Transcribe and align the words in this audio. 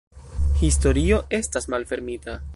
Historio 0.61 1.21
estas 1.41 1.69
malfermita. 1.75 2.41